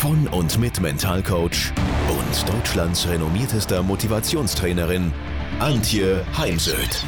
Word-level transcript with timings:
von 0.00 0.26
und 0.28 0.58
mit 0.58 0.80
Mentalcoach 0.80 1.74
und 2.08 2.48
Deutschlands 2.48 3.06
renommiertester 3.06 3.82
Motivationstrainerin 3.82 5.12
Antje 5.58 6.24
Heimsöth. 6.38 7.04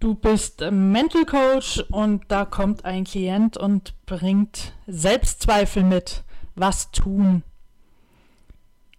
Du 0.00 0.14
bist 0.14 0.62
Mental 0.70 1.26
Coach 1.26 1.84
und 1.90 2.24
da 2.28 2.46
kommt 2.46 2.86
ein 2.86 3.04
Klient 3.04 3.58
und 3.58 3.92
bringt 4.06 4.72
Selbstzweifel 4.86 5.82
mit. 5.82 6.24
Was 6.54 6.90
tun? 6.90 7.42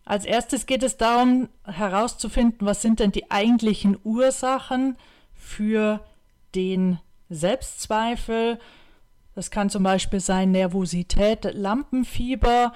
Als 0.03 0.25
erstes 0.25 0.67
geht 0.67 0.83
es 0.83 0.97
darum 0.97 1.49
herauszufinden, 1.63 2.67
was 2.67 2.83
sind 2.83 2.99
denn 2.99 3.11
die 3.11 3.31
eigentlichen 3.31 3.97
Ursachen 4.03 4.95
für 5.33 6.01
den 6.53 6.99
Selbstzweifel. 7.29 8.59
Das 9.33 9.51
kann 9.51 9.69
zum 9.69 9.83
Beispiel 9.83 10.19
sein 10.19 10.51
Nervosität, 10.51 11.49
Lampenfieber. 11.53 12.73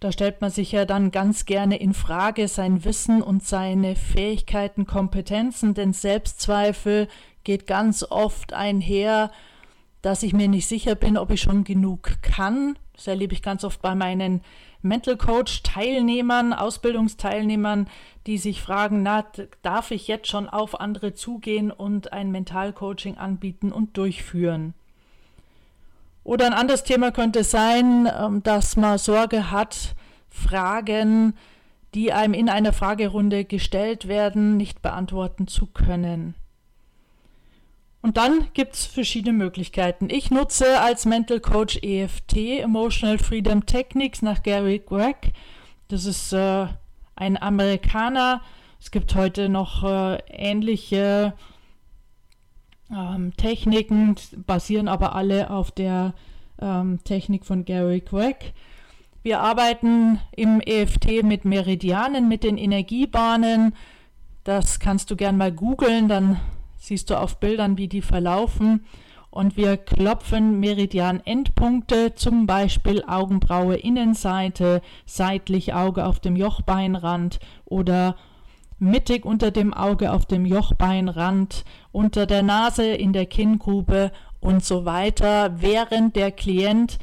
Da 0.00 0.10
stellt 0.10 0.40
man 0.40 0.50
sich 0.50 0.72
ja 0.72 0.84
dann 0.84 1.10
ganz 1.10 1.44
gerne 1.44 1.76
in 1.76 1.94
Frage 1.94 2.48
sein 2.48 2.84
Wissen 2.84 3.22
und 3.22 3.44
seine 3.44 3.94
Fähigkeiten, 3.94 4.86
Kompetenzen, 4.86 5.74
denn 5.74 5.92
Selbstzweifel 5.92 7.08
geht 7.44 7.66
ganz 7.66 8.02
oft 8.02 8.52
einher, 8.52 9.30
dass 10.02 10.22
ich 10.22 10.32
mir 10.32 10.48
nicht 10.48 10.66
sicher 10.66 10.96
bin, 10.96 11.16
ob 11.16 11.30
ich 11.30 11.40
schon 11.40 11.64
genug 11.64 12.20
kann. 12.22 12.76
Das 12.94 13.06
erlebe 13.06 13.32
ich 13.32 13.42
ganz 13.42 13.64
oft 13.64 13.80
bei 13.80 13.94
meinen 13.94 14.42
Mental 14.82 15.16
Coach 15.16 15.62
Teilnehmern, 15.62 16.52
Ausbildungsteilnehmern, 16.52 17.88
die 18.26 18.36
sich 18.36 18.60
fragen, 18.60 19.02
na, 19.02 19.24
darf 19.62 19.92
ich 19.92 20.08
jetzt 20.08 20.28
schon 20.28 20.48
auf 20.48 20.80
andere 20.80 21.14
zugehen 21.14 21.70
und 21.70 22.12
ein 22.12 22.32
Mentalcoaching 22.32 23.16
anbieten 23.16 23.72
und 23.72 23.96
durchführen? 23.96 24.74
Oder 26.24 26.46
ein 26.46 26.52
anderes 26.52 26.84
Thema 26.84 27.10
könnte 27.12 27.44
sein, 27.44 28.08
ähm, 28.16 28.42
dass 28.42 28.76
man 28.76 28.98
Sorge 28.98 29.50
hat, 29.50 29.94
Fragen, 30.30 31.34
die 31.94 32.12
einem 32.12 32.34
in 32.34 32.48
einer 32.48 32.72
Fragerunde 32.72 33.44
gestellt 33.44 34.08
werden, 34.08 34.56
nicht 34.56 34.82
beantworten 34.82 35.46
zu 35.46 35.66
können. 35.66 36.34
Und 38.02 38.16
dann 38.16 38.48
gibt 38.52 38.74
es 38.74 38.84
verschiedene 38.84 39.32
Möglichkeiten. 39.32 40.08
Ich 40.10 40.32
nutze 40.32 40.80
als 40.80 41.06
Mental 41.06 41.38
Coach 41.38 41.78
EFT, 41.82 42.36
Emotional 42.60 43.18
Freedom 43.18 43.64
Techniques, 43.64 44.22
nach 44.22 44.42
Gary 44.42 44.82
Gregg. 44.84 45.30
Das 45.86 46.04
ist 46.04 46.32
äh, 46.32 46.66
ein 47.14 47.40
Amerikaner. 47.40 48.42
Es 48.80 48.90
gibt 48.90 49.14
heute 49.14 49.48
noch 49.48 49.84
äh, 49.84 50.18
ähnliche 50.28 51.34
ähm, 52.90 53.36
Techniken, 53.36 54.16
basieren 54.46 54.88
aber 54.88 55.14
alle 55.14 55.50
auf 55.50 55.70
der 55.70 56.14
ähm, 56.60 56.98
Technik 57.04 57.44
von 57.44 57.64
Gary 57.64 58.00
Gregg. 58.00 58.52
Wir 59.22 59.38
arbeiten 59.38 60.18
im 60.34 60.60
EFT 60.60 61.22
mit 61.22 61.44
Meridianen, 61.44 62.28
mit 62.28 62.42
den 62.42 62.58
Energiebahnen. 62.58 63.76
Das 64.42 64.80
kannst 64.80 65.12
du 65.12 65.16
gern 65.16 65.36
mal 65.36 65.52
googeln, 65.52 66.08
dann 66.08 66.40
siehst 66.82 67.10
du 67.10 67.14
auf 67.16 67.38
Bildern, 67.38 67.78
wie 67.78 67.86
die 67.86 68.02
verlaufen. 68.02 68.84
Und 69.30 69.56
wir 69.56 69.76
klopfen 69.76 70.58
Meridian-Endpunkte, 70.58 72.14
zum 72.16 72.46
Beispiel 72.46 73.04
Augenbraue 73.06 73.76
Innenseite, 73.76 74.82
seitlich 75.06 75.72
Auge 75.74 76.04
auf 76.04 76.18
dem 76.18 76.34
Jochbeinrand 76.34 77.38
oder 77.64 78.16
mittig 78.80 79.24
unter 79.24 79.52
dem 79.52 79.72
Auge 79.72 80.12
auf 80.12 80.26
dem 80.26 80.44
Jochbeinrand, 80.44 81.64
unter 81.92 82.26
der 82.26 82.42
Nase, 82.42 82.86
in 82.86 83.12
der 83.12 83.26
Kinngrube 83.26 84.10
und 84.40 84.64
so 84.64 84.84
weiter, 84.84 85.62
während 85.62 86.16
der 86.16 86.32
Klient 86.32 86.98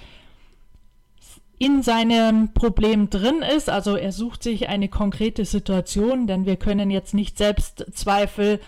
in 1.57 1.83
seinem 1.83 2.53
Problem 2.53 3.09
drin 3.09 3.41
ist. 3.55 3.69
Also 3.69 3.95
er 3.95 4.11
sucht 4.11 4.43
sich 4.43 4.67
eine 4.67 4.89
konkrete 4.89 5.45
Situation, 5.45 6.27
denn 6.27 6.45
wir 6.45 6.57
können 6.57 6.91
jetzt 6.91 7.13
nicht 7.13 7.37
selbst 7.37 7.85
Zweifel 7.93 8.59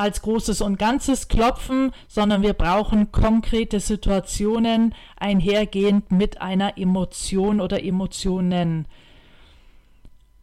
als 0.00 0.22
Großes 0.22 0.62
und 0.62 0.78
Ganzes 0.78 1.28
klopfen, 1.28 1.92
sondern 2.08 2.40
wir 2.40 2.54
brauchen 2.54 3.12
konkrete 3.12 3.80
Situationen 3.80 4.94
einhergehend 5.16 6.10
mit 6.10 6.40
einer 6.40 6.78
Emotion 6.78 7.60
oder 7.60 7.84
Emotionen. 7.84 8.88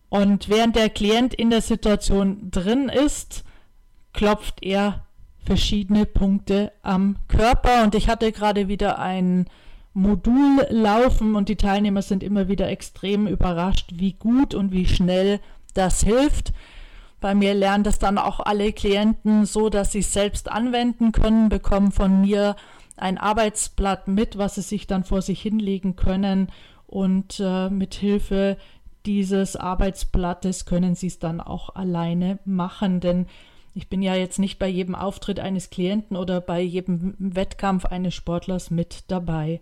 Und 0.10 0.48
während 0.48 0.76
der 0.76 0.90
Klient 0.90 1.34
in 1.34 1.50
der 1.50 1.62
Situation 1.62 2.52
drin 2.52 2.88
ist, 2.88 3.44
klopft 4.14 4.62
er 4.62 5.06
verschiedene 5.44 6.06
Punkte 6.06 6.72
am 6.84 7.16
Körper. 7.28 7.84
Und 7.84 7.96
ich 7.96 8.10
hatte 8.10 8.32
gerade 8.32 8.68
wieder 8.68 9.00
ein 9.00 9.48
Modul 9.94 10.68
laufen 10.70 11.36
und 11.36 11.50
die 11.50 11.56
Teilnehmer 11.56 12.04
sind 12.04 12.22
immer 12.22 12.48
wieder 12.48 12.70
extrem 12.70 13.26
überrascht, 13.26 13.90
wie 13.96 14.14
gut 14.14 14.54
und 14.54 14.72
wie 14.72 14.88
schnell 14.88 15.40
das 15.74 16.04
hilft. 16.04 16.54
Bei 17.20 17.34
mir 17.34 17.54
lernen 17.54 17.84
das 17.84 17.98
dann 18.00 18.18
auch 18.18 18.40
alle 18.40 18.72
Klienten 18.74 19.46
so, 19.46 19.70
dass 19.70 19.92
sie 19.92 20.00
es 20.00 20.14
selbst 20.14 20.52
anwenden 20.52 21.12
können, 21.12 21.50
bekommen 21.50 21.92
von 21.92 22.22
mir 22.22 22.56
ein 22.96 23.18
Arbeitsblatt 23.18 24.08
mit, 24.08 24.38
was 24.38 24.56
sie 24.56 24.62
sich 24.62 24.88
dann 24.88 25.04
vor 25.04 25.22
sich 25.22 25.42
hinlegen 25.42 25.96
können. 25.96 26.52
Und 26.86 27.40
äh, 27.40 27.70
mit 27.70 27.96
Hilfe 27.96 28.58
dieses 29.06 29.56
Arbeitsblattes 29.56 30.66
können 30.66 30.96
sie 30.96 31.08
es 31.08 31.20
dann 31.20 31.42
auch 31.42 31.76
alleine 31.76 32.40
machen, 32.46 33.00
denn 33.00 33.28
ich 33.74 33.90
bin 33.90 34.02
ja 34.02 34.16
jetzt 34.16 34.40
nicht 34.40 34.58
bei 34.58 34.68
jedem 34.68 34.96
Auftritt 34.96 35.40
eines 35.40 35.70
Klienten 35.70 36.18
oder 36.18 36.42
bei 36.42 36.62
jedem 36.62 37.16
Wettkampf 37.20 37.86
eines 37.86 38.16
Sportlers 38.16 38.72
mit 38.72 39.04
dabei. 39.08 39.62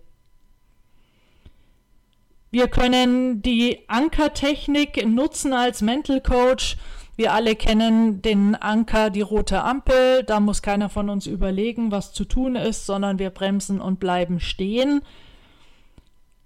Wir 2.50 2.70
können 2.70 3.42
die 3.42 3.84
Ankertechnik 3.90 5.06
nutzen 5.06 5.52
als 5.52 5.82
Mental 5.82 6.22
Coach 6.22 6.78
wir 7.16 7.34
alle 7.34 7.56
kennen 7.56 8.22
den 8.22 8.56
Anker, 8.56 9.10
die 9.10 9.22
rote 9.22 9.64
Ampel. 9.64 10.24
Da 10.24 10.40
muss 10.40 10.62
keiner 10.62 10.90
von 10.90 11.10
uns 11.10 11.28
überlegen, 11.28 11.92
was 11.92 12.12
zu 12.12 12.26
tun 12.26 12.56
ist, 12.56 12.86
sondern 12.86 13.20
wir 13.20 13.30
bremsen 13.30 13.80
und 13.80 14.00
bleiben 14.00 14.40
stehen. 14.40 15.02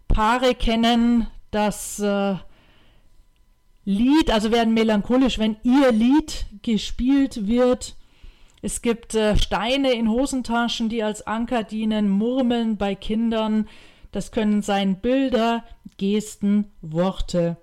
Paare 0.08 0.54
kennen 0.54 1.28
das 1.52 2.00
äh, 2.00 2.36
Lied, 3.86 4.32
also 4.32 4.52
werden 4.52 4.74
melancholisch, 4.74 5.40
wenn 5.40 5.58
ihr 5.64 5.92
Lied 5.92 6.46
gespielt 6.62 7.48
wird. 7.48 7.96
Es 8.62 8.82
gibt 8.82 9.16
äh, 9.16 9.38
Steine 9.38 9.94
in 9.94 10.10
Hosentaschen, 10.10 10.90
die 10.90 11.02
als 11.02 11.26
Anker 11.26 11.64
dienen, 11.64 12.10
Murmeln 12.10 12.78
bei 12.78 12.94
Kindern. 12.94 13.68
Das 14.12 14.32
können 14.32 14.62
sein 14.62 15.00
Bilder, 15.00 15.64
Gesten, 15.98 16.72
Worte. 16.82 17.58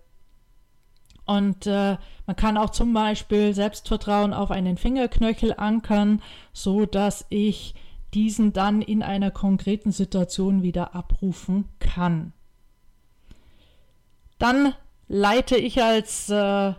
Und 1.26 1.66
äh, 1.66 1.96
man 2.26 2.36
kann 2.36 2.56
auch 2.56 2.70
zum 2.70 2.92
Beispiel 2.92 3.52
Selbstvertrauen 3.52 4.32
auf 4.32 4.50
einen 4.50 4.76
Fingerknöchel 4.76 5.54
ankern, 5.56 6.22
so 6.52 6.86
dass 6.86 7.26
ich 7.28 7.74
diesen 8.14 8.52
dann 8.52 8.80
in 8.80 9.02
einer 9.02 9.30
konkreten 9.30 9.92
Situation 9.92 10.62
wieder 10.62 10.94
abrufen 10.94 11.68
kann. 11.80 12.32
Dann 14.38 14.74
leite 15.08 15.56
ich 15.56 15.82
als 15.82 16.30
äh, 16.30 16.72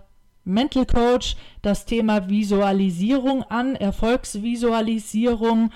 Mental 0.44 0.86
Coach 0.86 1.36
das 1.62 1.86
Thema 1.86 2.30
Visualisierung 2.30 3.44
an, 3.44 3.76
Erfolgsvisualisierung, 3.76 5.72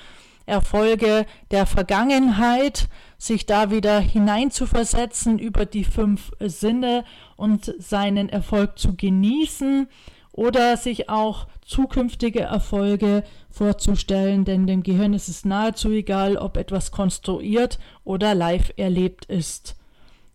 Erfolge 0.45 1.25
der 1.51 1.65
Vergangenheit, 1.65 2.87
sich 3.21 3.45
da 3.45 3.69
wieder 3.69 3.99
hineinzuversetzen 3.99 5.37
über 5.37 5.67
die 5.67 5.83
fünf 5.83 6.31
Sinne 6.39 7.05
und 7.35 7.71
seinen 7.77 8.29
Erfolg 8.29 8.79
zu 8.79 8.95
genießen 8.95 9.87
oder 10.31 10.75
sich 10.75 11.07
auch 11.07 11.45
zukünftige 11.63 12.41
Erfolge 12.41 13.23
vorzustellen, 13.51 14.43
denn 14.43 14.65
dem 14.65 14.81
Gehirn 14.81 15.13
ist 15.13 15.29
es 15.29 15.45
nahezu 15.45 15.91
egal, 15.91 16.35
ob 16.35 16.57
etwas 16.57 16.89
konstruiert 16.89 17.77
oder 18.03 18.33
live 18.33 18.73
erlebt 18.77 19.25
ist. 19.25 19.75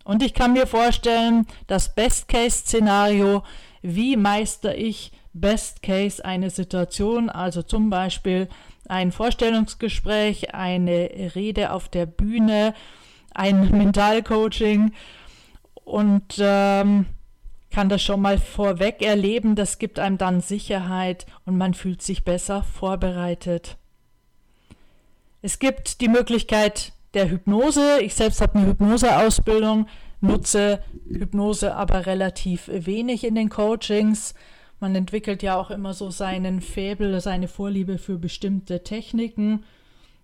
Und 0.05 0.23
ich 0.23 0.33
kann 0.33 0.53
mir 0.53 0.65
vorstellen, 0.65 1.45
das 1.67 1.93
Best-Case-Szenario, 1.93 3.43
wie 3.81 4.15
meister 4.15 4.77
ich 4.77 5.11
Best-Case 5.33 6.23
eine 6.23 6.51
Situation, 6.51 7.29
also 7.29 7.63
zum 7.63 7.89
Beispiel 7.89 8.47
ein 8.89 9.11
Vorstellungsgespräch, 9.11 10.53
eine 10.53 11.09
Rede 11.35 11.71
auf 11.71 11.89
der 11.89 12.05
Bühne, 12.05 12.73
ein 13.33 13.71
Mentalcoaching 13.77 14.93
und 15.83 16.35
ähm, 16.39 17.05
kann 17.71 17.89
das 17.89 18.01
schon 18.01 18.21
mal 18.21 18.37
vorweg 18.37 19.01
erleben. 19.01 19.55
Das 19.55 19.77
gibt 19.77 19.99
einem 19.99 20.17
dann 20.17 20.41
Sicherheit 20.41 21.25
und 21.45 21.57
man 21.57 21.73
fühlt 21.73 22.01
sich 22.01 22.23
besser 22.23 22.63
vorbereitet. 22.63 23.77
Es 25.41 25.59
gibt 25.59 26.01
die 26.01 26.09
Möglichkeit 26.09 26.93
der 27.13 27.29
Hypnose. 27.29 27.99
Ich 28.01 28.15
selbst 28.15 28.41
habe 28.41 28.55
eine 28.57 28.67
Hypnoseausbildung, 28.67 29.87
nutze 30.21 30.81
Hypnose 31.07 31.75
aber 31.75 32.05
relativ 32.05 32.69
wenig 32.71 33.23
in 33.23 33.35
den 33.35 33.49
Coachings. 33.49 34.33
Man 34.79 34.95
entwickelt 34.95 35.41
ja 35.41 35.59
auch 35.59 35.71
immer 35.71 35.93
so 35.93 36.11
seinen 36.11 36.61
Faible, 36.61 37.19
seine 37.19 37.47
Vorliebe 37.47 37.97
für 37.97 38.17
bestimmte 38.17 38.83
Techniken. 38.83 39.63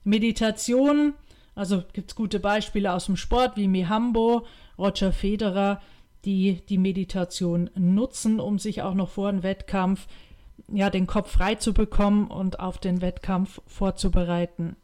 Meditation, 0.03 1.13
also 1.55 1.83
gibt 1.93 2.11
es 2.11 2.15
gute 2.15 2.39
Beispiele 2.39 2.93
aus 2.93 3.05
dem 3.07 3.15
Sport 3.17 3.57
wie 3.57 3.67
Mihambo, 3.67 4.45
Roger 4.77 5.11
Federer, 5.11 5.81
die 6.25 6.61
die 6.69 6.77
Meditation 6.77 7.69
nutzen, 7.75 8.39
um 8.39 8.59
sich 8.59 8.81
auch 8.81 8.93
noch 8.93 9.09
vor 9.09 9.31
dem 9.31 9.43
Wettkampf 9.43 10.07
ja 10.71 10.89
den 10.89 11.07
Kopf 11.07 11.31
frei 11.31 11.55
zu 11.55 11.73
bekommen 11.73 12.27
und 12.27 12.59
auf 12.59 12.77
den 12.77 13.01
Wettkampf 13.01 13.61
vorzubereiten. 13.67 14.75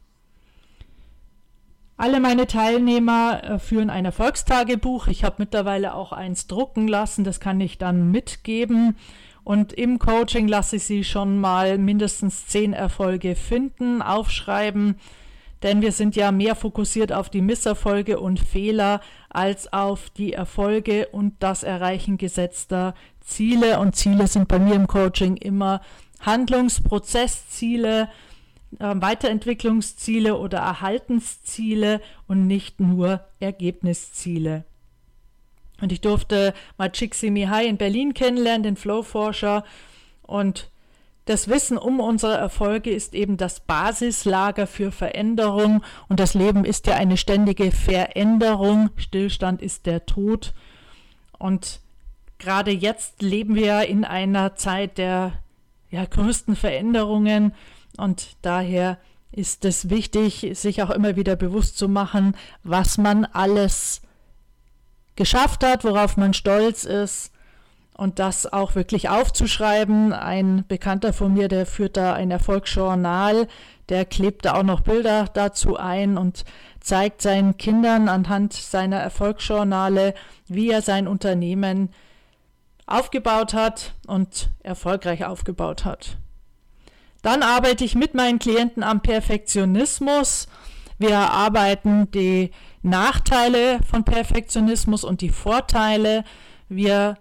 Alle 1.96 2.18
meine 2.18 2.46
Teilnehmer 2.46 3.42
äh, 3.44 3.58
führen 3.58 3.90
ein 3.90 4.06
Erfolgstagebuch. 4.06 5.08
Ich 5.08 5.22
habe 5.22 5.36
mittlerweile 5.38 5.94
auch 5.94 6.12
eins 6.12 6.46
drucken 6.46 6.88
lassen, 6.88 7.24
das 7.24 7.40
kann 7.40 7.60
ich 7.60 7.76
dann 7.76 8.10
mitgeben. 8.10 8.96
Und 9.44 9.72
im 9.72 9.98
Coaching 9.98 10.48
lasse 10.48 10.76
ich 10.76 10.84
sie 10.84 11.04
schon 11.04 11.40
mal 11.40 11.78
mindestens 11.78 12.46
zehn 12.46 12.72
Erfolge 12.72 13.34
finden, 13.34 14.02
aufschreiben, 14.02 14.96
denn 15.62 15.82
wir 15.82 15.92
sind 15.92 16.16
ja 16.16 16.32
mehr 16.32 16.54
fokussiert 16.54 17.12
auf 17.12 17.28
die 17.28 17.42
Misserfolge 17.42 18.18
und 18.18 18.40
Fehler 18.40 19.00
als 19.28 19.72
auf 19.72 20.08
die 20.10 20.32
Erfolge 20.32 21.08
und 21.08 21.34
das 21.40 21.62
Erreichen 21.62 22.16
gesetzter 22.16 22.94
Ziele. 23.20 23.78
Und 23.78 23.94
Ziele 23.94 24.26
sind 24.26 24.48
bei 24.48 24.58
mir 24.58 24.74
im 24.74 24.86
Coaching 24.86 25.36
immer 25.36 25.82
Handlungsprozessziele, 26.20 28.08
äh, 28.78 28.94
Weiterentwicklungsziele 28.94 30.38
oder 30.38 30.58
Erhaltensziele 30.58 32.00
und 32.26 32.46
nicht 32.46 32.80
nur 32.80 33.20
Ergebnisziele. 33.38 34.64
Und 35.80 35.92
ich 35.92 36.00
durfte 36.00 36.54
mal 36.76 36.90
Csikszentmihalyi 36.90 37.68
in 37.68 37.76
Berlin 37.76 38.14
kennenlernen, 38.14 38.62
den 38.62 38.76
Flow-Forscher. 38.76 39.64
Und 40.22 40.70
das 41.24 41.48
Wissen 41.48 41.78
um 41.78 42.00
unsere 42.00 42.36
Erfolge 42.36 42.90
ist 42.90 43.14
eben 43.14 43.36
das 43.36 43.60
Basislager 43.60 44.66
für 44.66 44.90
Veränderung. 44.90 45.82
Und 46.08 46.18
das 46.20 46.34
Leben 46.34 46.64
ist 46.64 46.86
ja 46.86 46.96
eine 46.96 47.16
ständige 47.16 47.70
Veränderung. 47.70 48.90
Stillstand 48.96 49.62
ist 49.62 49.86
der 49.86 50.06
Tod. 50.06 50.54
Und 51.38 51.80
gerade 52.38 52.70
jetzt 52.70 53.22
leben 53.22 53.54
wir 53.54 53.86
in 53.86 54.04
einer 54.04 54.56
Zeit 54.56 54.98
der 54.98 55.34
ja, 55.90 56.04
größten 56.04 56.56
Veränderungen. 56.56 57.54
Und 57.96 58.36
daher 58.42 58.98
ist 59.32 59.64
es 59.64 59.90
wichtig, 59.90 60.50
sich 60.54 60.82
auch 60.82 60.90
immer 60.90 61.16
wieder 61.16 61.36
bewusst 61.36 61.78
zu 61.78 61.88
machen, 61.88 62.34
was 62.64 62.98
man 62.98 63.24
alles 63.24 64.02
geschafft 65.16 65.64
hat, 65.64 65.84
worauf 65.84 66.16
man 66.16 66.34
stolz 66.34 66.84
ist 66.84 67.32
und 68.00 68.18
das 68.18 68.50
auch 68.50 68.74
wirklich 68.74 69.10
aufzuschreiben. 69.10 70.12
Ein 70.12 70.64
Bekannter 70.66 71.12
von 71.12 71.34
mir, 71.34 71.48
der 71.48 71.66
führt 71.66 71.96
da 71.96 72.14
ein 72.14 72.30
Erfolgsjournal, 72.30 73.46
der 73.90 74.06
klebt 74.06 74.46
da 74.46 74.54
auch 74.54 74.62
noch 74.62 74.80
Bilder 74.80 75.26
dazu 75.34 75.76
ein 75.76 76.16
und 76.16 76.44
zeigt 76.80 77.20
seinen 77.20 77.58
Kindern 77.58 78.08
anhand 78.08 78.54
seiner 78.54 78.96
Erfolgsjournale, 78.96 80.14
wie 80.46 80.70
er 80.70 80.80
sein 80.80 81.06
Unternehmen 81.06 81.90
aufgebaut 82.86 83.52
hat 83.52 83.92
und 84.06 84.48
erfolgreich 84.62 85.24
aufgebaut 85.26 85.84
hat. 85.84 86.16
Dann 87.22 87.42
arbeite 87.42 87.84
ich 87.84 87.94
mit 87.94 88.14
meinen 88.14 88.38
Klienten 88.38 88.82
am 88.82 89.02
Perfektionismus. 89.02 90.48
Wir 90.98 91.10
erarbeiten 91.10 92.10
die 92.12 92.50
Nachteile 92.82 93.80
von 93.88 94.04
Perfektionismus 94.04 95.04
und 95.04 95.20
die 95.20 95.30
Vorteile. 95.30 96.24
Wir 96.68 97.16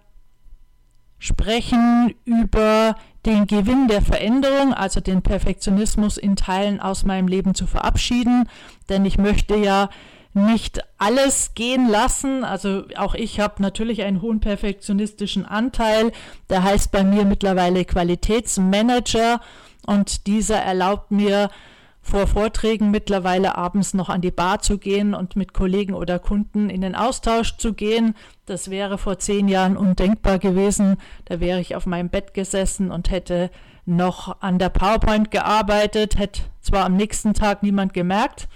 sprechen 1.17 2.15
über 2.23 2.95
den 3.25 3.47
Gewinn 3.47 3.87
der 3.89 4.01
Veränderung, 4.01 4.73
also 4.73 5.01
den 5.01 5.21
Perfektionismus 5.21 6.17
in 6.17 6.35
Teilen 6.35 6.79
aus 6.79 7.03
meinem 7.03 7.27
Leben 7.27 7.53
zu 7.53 7.67
verabschieden, 7.67 8.49
denn 8.87 9.05
ich 9.05 9.17
möchte 9.17 9.55
ja 9.55 9.89
nicht 10.33 10.79
alles 10.97 11.53
gehen 11.55 11.89
lassen. 11.89 12.43
Also 12.43 12.83
auch 12.95 13.15
ich 13.15 13.39
habe 13.39 13.61
natürlich 13.61 14.03
einen 14.03 14.21
hohen 14.21 14.39
perfektionistischen 14.39 15.45
Anteil. 15.45 16.11
Der 16.49 16.63
heißt 16.63 16.91
bei 16.91 17.03
mir 17.03 17.25
mittlerweile 17.25 17.83
Qualitätsmanager 17.83 19.41
und 19.85 20.27
dieser 20.27 20.57
erlaubt 20.57 21.11
mir 21.11 21.49
vor 22.09 22.25
Vorträgen 22.25 22.89
mittlerweile 22.89 23.55
abends 23.55 23.93
noch 23.93 24.09
an 24.09 24.21
die 24.21 24.31
Bar 24.31 24.61
zu 24.61 24.79
gehen 24.79 25.13
und 25.13 25.35
mit 25.35 25.53
Kollegen 25.53 25.93
oder 25.93 26.17
Kunden 26.17 26.71
in 26.71 26.81
den 26.81 26.95
Austausch 26.95 27.57
zu 27.57 27.73
gehen. 27.73 28.15
Das 28.47 28.71
wäre 28.71 28.97
vor 28.97 29.19
zehn 29.19 29.47
Jahren 29.47 29.77
undenkbar 29.77 30.39
gewesen. 30.39 30.97
Da 31.25 31.39
wäre 31.39 31.61
ich 31.61 31.75
auf 31.75 31.85
meinem 31.85 32.09
Bett 32.09 32.33
gesessen 32.33 32.89
und 32.89 33.11
hätte 33.11 33.51
noch 33.85 34.41
an 34.41 34.57
der 34.57 34.69
PowerPoint 34.69 35.29
gearbeitet, 35.29 36.17
hätte 36.17 36.41
zwar 36.61 36.85
am 36.85 36.95
nächsten 36.95 37.35
Tag 37.35 37.61
niemand 37.61 37.93
gemerkt, 37.93 38.49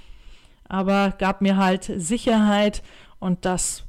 aber 0.67 1.11
gab 1.11 1.41
mir 1.41 1.57
halt 1.57 1.91
Sicherheit 1.95 2.81
und 3.19 3.45
das 3.45 3.83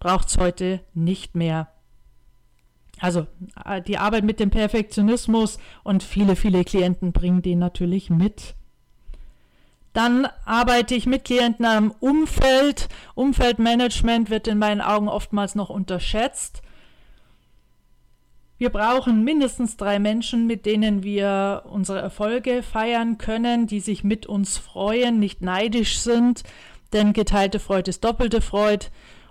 braucht 0.00 0.28
es 0.28 0.36
heute 0.36 0.80
nicht 0.92 1.34
mehr. 1.34 1.68
Also 3.00 3.26
äh, 3.64 3.80
die 3.80 3.96
Arbeit 3.96 4.24
mit 4.24 4.38
dem 4.38 4.50
Perfektionismus 4.50 5.58
und 5.82 6.02
viele, 6.02 6.36
viele 6.36 6.64
Klienten 6.64 7.12
bringen 7.12 7.40
den 7.40 7.58
natürlich 7.58 8.10
mit. 8.10 8.54
Dann 9.92 10.28
arbeite 10.44 10.94
ich 10.94 11.06
mit 11.06 11.24
Klienten 11.24 11.64
am 11.64 11.94
Umfeld. 12.00 12.88
Umfeldmanagement 13.14 14.30
wird 14.30 14.46
in 14.46 14.58
meinen 14.58 14.80
Augen 14.80 15.08
oftmals 15.08 15.54
noch 15.54 15.70
unterschätzt. 15.70 16.62
Wir 18.58 18.70
brauchen 18.70 19.22
mindestens 19.22 19.76
drei 19.76 20.00
Menschen, 20.00 20.48
mit 20.48 20.66
denen 20.66 21.04
wir 21.04 21.62
unsere 21.70 22.00
Erfolge 22.00 22.64
feiern 22.64 23.16
können, 23.16 23.68
die 23.68 23.78
sich 23.78 24.02
mit 24.02 24.26
uns 24.26 24.58
freuen, 24.58 25.20
nicht 25.20 25.42
neidisch 25.42 26.00
sind, 26.00 26.42
denn 26.92 27.12
geteilte 27.12 27.60
Freude 27.60 27.90
ist 27.90 28.02
doppelte 28.02 28.40
Freude. 28.40 28.86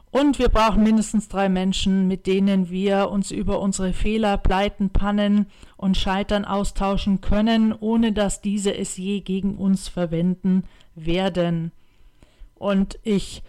Und 0.10 0.40
wir 0.40 0.50
brauchen 0.50 0.84
mindestens 0.84 1.28
drei 1.28 1.50
Menschen, 1.50 2.08
mit 2.08 2.28
denen 2.28 2.70
wir 2.70 3.10
uns 3.10 3.32
über 3.32 3.60
unsere 3.60 3.94
Fehler, 3.94 4.38
Pleiten, 4.38 4.90
Pannen 4.90 5.48
und 5.76 5.98
Scheitern 5.98 6.46
austauschen 6.46 7.20
können, 7.22 7.74
ohne 7.74 8.14
dass 8.14 8.42
diese 8.42 8.76
es 8.76 8.98
je 8.98 9.20
gegen 9.20 9.58
uns 9.58 9.90
verwenden 9.90 10.64
werden. 10.96 11.72
Und 12.56 13.00
ich 13.04 13.44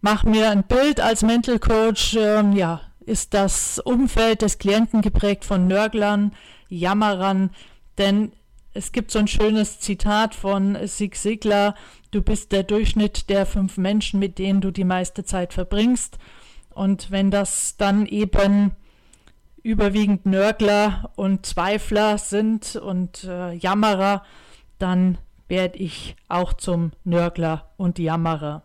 mache 0.00 0.28
mir 0.28 0.50
ein 0.50 0.64
Bild 0.64 1.00
als 1.00 1.22
Mental 1.22 1.58
Coach, 1.58 2.16
äh, 2.16 2.42
ja, 2.52 2.80
ist 3.00 3.34
das 3.34 3.78
Umfeld 3.78 4.42
des 4.42 4.58
Klienten 4.58 5.02
geprägt 5.02 5.44
von 5.44 5.68
Nörglern, 5.68 6.32
Jammerern, 6.68 7.50
denn 7.98 8.32
es 8.76 8.92
gibt 8.92 9.10
so 9.10 9.18
ein 9.18 9.26
schönes 9.26 9.80
Zitat 9.80 10.34
von 10.34 10.76
Sig 10.86 11.16
Sigler, 11.16 11.74
du 12.10 12.20
bist 12.20 12.52
der 12.52 12.62
Durchschnitt 12.62 13.30
der 13.30 13.46
fünf 13.46 13.78
Menschen, 13.78 14.20
mit 14.20 14.38
denen 14.38 14.60
du 14.60 14.70
die 14.70 14.84
meiste 14.84 15.24
Zeit 15.24 15.54
verbringst. 15.54 16.18
Und 16.74 17.10
wenn 17.10 17.30
das 17.30 17.78
dann 17.78 18.04
eben 18.04 18.72
überwiegend 19.62 20.26
Nörgler 20.26 21.10
und 21.16 21.46
Zweifler 21.46 22.18
sind 22.18 22.76
und 22.76 23.24
äh, 23.24 23.52
Jammerer, 23.54 24.22
dann 24.78 25.16
werde 25.48 25.78
ich 25.78 26.14
auch 26.28 26.52
zum 26.52 26.92
Nörgler 27.04 27.70
und 27.78 27.98
Jammerer. 27.98 28.62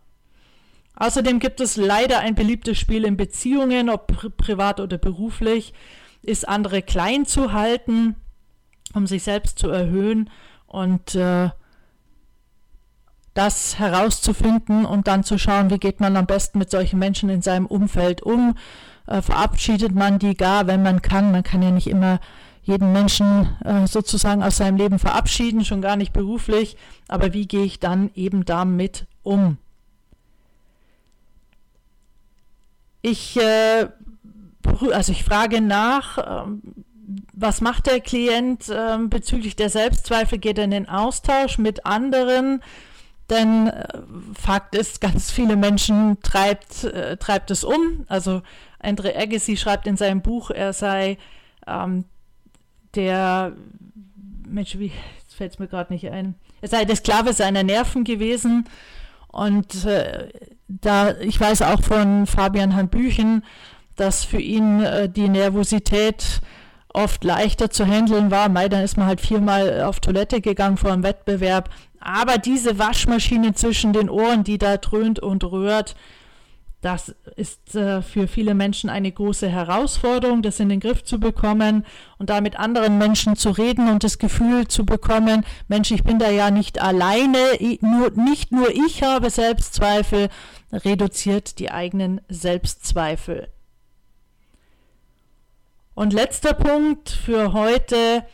Außerdem 0.96 1.40
gibt 1.40 1.62
es 1.62 1.78
leider 1.78 2.20
ein 2.20 2.36
beliebtes 2.36 2.78
Spiel 2.78 3.06
in 3.06 3.16
Beziehungen, 3.16 3.90
ob 3.90 4.08
pri 4.08 4.30
privat 4.30 4.82
oder 4.82 4.98
beruflich, 4.98 5.74
ist 6.22 6.48
andere 6.48 6.82
klein 6.82 7.26
zu 7.26 7.54
halten 7.54 8.16
um 8.94 9.08
sich 9.08 9.24
selbst 9.24 9.60
zu 9.60 9.70
erhöhen 9.70 10.30
und 10.68 11.16
äh, 11.16 11.50
das 13.34 13.80
herauszufinden 13.80 14.86
und 14.86 15.08
dann 15.08 15.24
zu 15.24 15.38
schauen, 15.38 15.70
wie 15.70 15.80
geht 15.80 16.00
man 16.00 16.18
am 16.18 16.26
besten 16.26 16.60
mit 16.60 16.70
solchen 16.70 17.00
Menschen 17.00 17.30
in 17.30 17.42
seinem 17.42 17.66
Umfeld 17.66 18.22
um. 18.22 18.56
Äh, 19.08 19.22
verabschiedet 19.22 19.94
man 19.94 20.20
die 20.20 20.36
gar, 20.36 20.68
wenn 20.68 20.84
man 20.84 21.02
kann. 21.02 21.32
Man 21.32 21.44
kann 21.44 21.62
ja 21.62 21.72
nicht 21.72 21.88
immer 21.88 22.20
jeden 22.64 22.92
Menschen 22.92 23.58
äh, 23.64 23.88
sozusagen 23.88 24.44
aus 24.44 24.58
seinem 24.58 24.78
Leben 24.78 25.00
verabschieden, 25.00 25.66
schon 25.66 25.82
gar 25.82 25.96
nicht 25.96 26.14
beruflich. 26.14 26.78
Aber 27.08 27.34
wie 27.34 27.48
gehe 27.48 27.64
ich 27.64 27.80
dann 27.80 28.12
eben 28.14 28.46
damit 28.46 29.08
um? 29.24 29.58
Ich, 33.02 33.38
äh, 33.38 33.88
also 34.92 35.12
ich 35.12 35.24
frage 35.24 35.62
nach, 35.62 36.46
ähm, 36.46 36.62
was 37.42 37.62
macht 37.62 37.88
der 37.88 38.00
Klient 38.00 38.72
ähm, 38.74 39.10
bezüglich 39.10 39.56
der 39.56 39.70
Selbstzweifel? 39.70 40.38
Geht 40.38 40.58
er 40.58 40.66
in 40.66 40.72
den 40.72 40.90
Austausch 40.90 41.58
mit 41.58 41.86
anderen? 41.86 42.62
denn 43.32 43.68
äh, 43.68 43.88
Fakt 44.40 44.76
ist, 44.76 45.02
ganz 45.02 45.32
viele 45.32 45.56
Menschen 45.56 46.18
treibt, 46.22 46.84
äh, 46.84 47.18
treibt 47.18 47.50
es 47.50 47.64
um. 47.64 48.06
Also 48.08 48.42
Andre 48.80 49.16
Agassi 49.16 49.58
schreibt 49.58 49.88
in 49.88 49.98
seinem 49.98 50.22
Buch, 50.22 50.52
er 50.52 50.74
sei 50.74 51.18
ähm, 51.66 52.06
der, 52.94 53.54
Mensch, 54.48 54.78
wie, 54.78 54.92
fällt 55.36 55.54
es 55.54 55.60
mir 55.60 55.68
gerade 55.68 55.94
nicht 55.94 56.10
ein, 56.10 56.36
er 56.62 56.68
sei 56.68 56.86
der 56.86 56.98
Sklave 56.98 57.34
seiner 57.34 57.64
Nerven 57.64 58.04
gewesen. 58.04 58.66
Und 59.30 59.86
äh, 59.86 60.28
da, 60.68 61.18
ich 61.20 61.40
weiß 61.40 61.62
auch 61.62 61.82
von 61.82 62.28
Fabian 62.28 62.76
Hanbüchen, 62.76 63.46
dass 63.96 64.26
für 64.26 64.42
ihn 64.42 64.82
äh, 64.82 65.10
die 65.10 65.30
Nervosität 65.30 66.42
oft 66.94 67.24
leichter 67.24 67.70
zu 67.70 67.86
handeln 67.86 68.32
war. 68.32 68.50
Mei, 68.50 68.70
dann 68.70 68.84
ist 68.84 68.98
man 68.98 69.08
halt 69.08 69.22
viermal 69.22 69.84
auf 69.84 70.00
Toilette 70.00 70.42
gegangen 70.42 70.78
vor 70.78 70.92
einem 70.92 71.04
Wettbewerb. 71.04 71.70
Aber 72.00 72.38
diese 72.38 72.80
Waschmaschine 72.80 73.54
zwischen 73.54 73.94
den 73.94 74.10
Ohren, 74.10 74.44
die 74.44 74.58
da 74.58 74.78
dröhnt 74.78 75.20
und 75.20 75.44
rührt, 75.44 75.96
das 76.82 77.14
ist 77.36 77.76
äh, 77.76 78.02
für 78.02 78.28
viele 78.28 78.56
Menschen 78.56 78.90
eine 78.90 79.12
große 79.12 79.48
Herausforderung, 79.48 80.42
das 80.42 80.60
in 80.60 80.70
den 80.70 80.80
Griff 80.80 81.04
zu 81.04 81.20
bekommen 81.20 81.86
und 82.18 82.32
da 82.32 82.42
mit 82.42 82.58
anderen 82.58 82.98
Menschen 82.98 83.36
zu 83.36 83.52
reden 83.52 83.88
und 83.88 84.04
das 84.04 84.18
Gefühl 84.18 84.68
zu 84.68 84.84
bekommen, 84.84 85.46
Mensch, 85.68 85.92
ich 85.92 86.04
bin 86.04 86.18
da 86.18 86.32
ja 86.32 86.50
nicht 86.50 86.82
alleine, 86.82 87.38
ich, 87.60 87.84
nur, 87.84 88.10
nicht 88.12 88.52
nur 88.52 88.72
ich 88.72 89.04
habe 89.04 89.30
Selbstzweifel, 89.30 90.30
reduziert 90.72 91.60
die 91.60 91.70
eigenen 91.70 92.20
Selbstzweifel. 92.30 93.48
Und 95.94 96.14
letzter 96.14 96.54
Punkt 96.54 97.10
für 97.10 97.54
heute, 97.54 98.26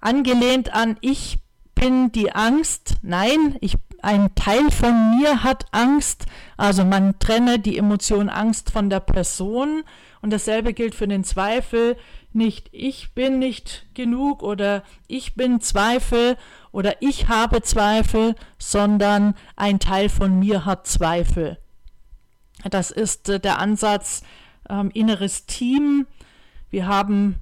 angelehnt 0.00 0.74
an 0.74 0.96
Ich 1.00 1.38
bin 1.74 2.10
die 2.10 2.32
Angst. 2.32 2.96
Nein, 3.02 3.56
ich, 3.60 3.76
ein 4.02 4.34
Teil 4.34 4.70
von 4.70 5.16
mir 5.16 5.44
hat 5.44 5.66
Angst. 5.70 6.26
Also 6.56 6.84
man 6.84 7.18
trenne 7.20 7.60
die 7.60 7.78
Emotion 7.78 8.28
Angst 8.28 8.70
von 8.70 8.90
der 8.90 9.00
Person. 9.00 9.84
Und 10.22 10.32
dasselbe 10.32 10.74
gilt 10.74 10.96
für 10.96 11.06
den 11.06 11.22
Zweifel. 11.22 11.96
Nicht 12.32 12.68
ich 12.72 13.14
bin 13.14 13.38
nicht 13.38 13.86
genug 13.94 14.42
oder 14.42 14.82
ich 15.06 15.34
bin 15.34 15.60
Zweifel 15.60 16.36
oder 16.72 17.00
ich 17.00 17.28
habe 17.28 17.62
Zweifel, 17.62 18.34
sondern 18.58 19.34
ein 19.54 19.78
Teil 19.78 20.08
von 20.08 20.38
mir 20.40 20.64
hat 20.64 20.86
Zweifel. 20.86 21.58
Das 22.68 22.90
ist 22.90 23.28
äh, 23.28 23.40
der 23.40 23.58
Ansatz 23.58 24.22
ähm, 24.68 24.90
inneres 24.92 25.46
Team 25.46 26.06
wir 26.70 26.86
haben 26.86 27.36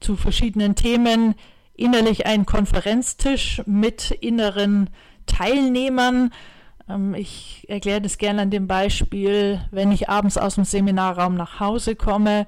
zu 0.00 0.16
verschiedenen 0.16 0.74
Themen 0.74 1.34
innerlich 1.74 2.26
einen 2.26 2.46
Konferenztisch 2.46 3.62
mit 3.66 4.10
inneren 4.10 4.90
Teilnehmern. 5.26 6.32
Ähm, 6.88 7.14
ich 7.14 7.64
erkläre 7.68 8.00
das 8.00 8.18
gerne 8.18 8.42
an 8.42 8.50
dem 8.50 8.66
Beispiel, 8.66 9.60
wenn 9.70 9.92
ich 9.92 10.08
abends 10.08 10.36
aus 10.36 10.56
dem 10.56 10.64
Seminarraum 10.64 11.34
nach 11.34 11.60
Hause 11.60 11.96
komme, 11.96 12.46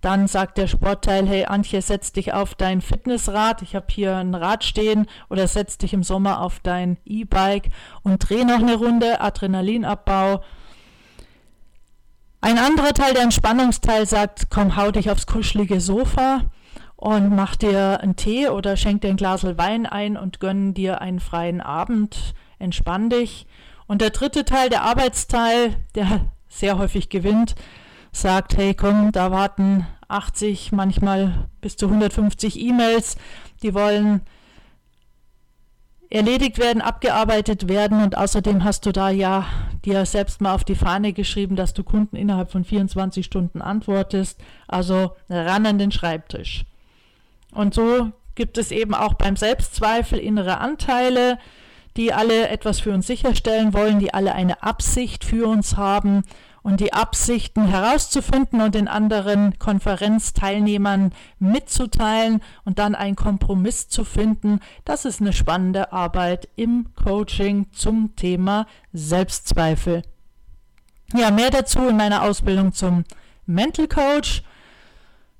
dann 0.00 0.26
sagt 0.26 0.58
der 0.58 0.66
Sportteil, 0.66 1.26
hey 1.26 1.46
Antje, 1.46 1.80
setz 1.80 2.12
dich 2.12 2.34
auf 2.34 2.54
dein 2.54 2.82
Fitnessrad, 2.82 3.62
ich 3.62 3.74
habe 3.74 3.86
hier 3.88 4.16
ein 4.16 4.34
Rad 4.34 4.62
stehen, 4.62 5.06
oder 5.30 5.48
setz 5.48 5.78
dich 5.78 5.94
im 5.94 6.02
Sommer 6.02 6.42
auf 6.42 6.60
dein 6.60 6.98
E-Bike 7.06 7.70
und 8.02 8.18
dreh 8.18 8.44
noch 8.44 8.58
eine 8.58 8.74
Runde, 8.74 9.22
Adrenalinabbau. 9.22 10.42
Ein 12.44 12.58
anderer 12.58 12.92
Teil, 12.92 13.14
der 13.14 13.22
Entspannungsteil, 13.22 14.04
sagt, 14.04 14.50
komm, 14.50 14.76
hau 14.76 14.90
dich 14.90 15.10
aufs 15.10 15.26
kuschelige 15.26 15.80
Sofa 15.80 16.42
und 16.94 17.34
mach 17.34 17.56
dir 17.56 18.00
einen 18.02 18.16
Tee 18.16 18.48
oder 18.48 18.76
schenk 18.76 19.00
dir 19.00 19.08
ein 19.08 19.16
Glas 19.16 19.44
Wein 19.56 19.86
ein 19.86 20.18
und 20.18 20.40
gönn 20.40 20.74
dir 20.74 21.00
einen 21.00 21.20
freien 21.20 21.62
Abend, 21.62 22.34
entspann 22.58 23.08
dich. 23.08 23.46
Und 23.86 24.02
der 24.02 24.10
dritte 24.10 24.44
Teil, 24.44 24.68
der 24.68 24.82
Arbeitsteil, 24.82 25.74
der 25.94 26.26
sehr 26.46 26.76
häufig 26.76 27.08
gewinnt, 27.08 27.54
sagt, 28.12 28.58
hey 28.58 28.74
komm, 28.74 29.10
da 29.10 29.30
warten 29.30 29.86
80, 30.08 30.70
manchmal 30.70 31.48
bis 31.62 31.78
zu 31.78 31.86
150 31.86 32.60
E-Mails, 32.60 33.16
die 33.62 33.72
wollen 33.72 34.20
erledigt 36.10 36.58
werden, 36.58 36.82
abgearbeitet 36.82 37.68
werden. 37.68 38.02
Und 38.02 38.16
außerdem 38.16 38.64
hast 38.64 38.86
du 38.86 38.92
da 38.92 39.10
ja 39.10 39.46
dir 39.84 40.04
selbst 40.06 40.40
mal 40.40 40.54
auf 40.54 40.64
die 40.64 40.74
Fahne 40.74 41.12
geschrieben, 41.12 41.56
dass 41.56 41.74
du 41.74 41.84
Kunden 41.84 42.16
innerhalb 42.16 42.50
von 42.50 42.64
24 42.64 43.24
Stunden 43.24 43.60
antwortest, 43.62 44.40
also 44.68 45.12
ran 45.28 45.66
an 45.66 45.78
den 45.78 45.92
Schreibtisch. 45.92 46.64
Und 47.52 47.74
so 47.74 48.12
gibt 48.34 48.58
es 48.58 48.70
eben 48.70 48.94
auch 48.94 49.14
beim 49.14 49.36
Selbstzweifel 49.36 50.18
innere 50.18 50.58
Anteile, 50.58 51.38
die 51.96 52.12
alle 52.12 52.48
etwas 52.48 52.80
für 52.80 52.92
uns 52.92 53.06
sicherstellen 53.06 53.72
wollen, 53.72 54.00
die 54.00 54.12
alle 54.12 54.34
eine 54.34 54.62
Absicht 54.62 55.24
für 55.24 55.46
uns 55.46 55.76
haben 55.76 56.24
und 56.64 56.80
die 56.80 56.94
Absichten 56.94 57.66
herauszufinden 57.66 58.62
und 58.62 58.74
den 58.74 58.88
anderen 58.88 59.58
Konferenzteilnehmern 59.58 61.12
mitzuteilen 61.38 62.40
und 62.64 62.78
dann 62.78 62.94
einen 62.94 63.16
Kompromiss 63.16 63.88
zu 63.88 64.02
finden, 64.02 64.60
das 64.86 65.04
ist 65.04 65.20
eine 65.20 65.34
spannende 65.34 65.92
Arbeit 65.92 66.48
im 66.56 66.86
Coaching 66.96 67.66
zum 67.72 68.16
Thema 68.16 68.66
Selbstzweifel. 68.94 70.02
Ja, 71.12 71.30
mehr 71.30 71.50
dazu 71.50 71.86
in 71.86 71.98
meiner 71.98 72.22
Ausbildung 72.22 72.72
zum 72.72 73.04
Mental 73.44 73.86
Coach. 73.86 74.42